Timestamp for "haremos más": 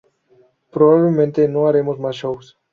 1.69-2.15